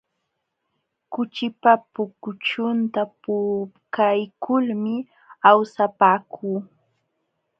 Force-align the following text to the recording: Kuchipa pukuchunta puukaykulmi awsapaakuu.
Kuchipa 1.11 1.71
pukuchunta 1.93 3.01
puukaykulmi 3.23 4.93
awsapaakuu. 5.49 6.57